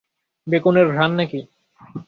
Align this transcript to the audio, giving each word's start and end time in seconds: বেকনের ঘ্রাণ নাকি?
বেকনের 0.47 0.87
ঘ্রাণ 0.87 1.11
নাকি? 1.15 1.39